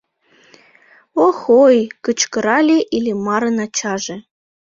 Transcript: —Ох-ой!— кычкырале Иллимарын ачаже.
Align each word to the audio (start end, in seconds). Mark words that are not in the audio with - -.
—Ох-ой!— 1.25 1.77
кычкырале 2.05 2.77
Иллимарын 2.95 3.57
ачаже. 3.65 4.17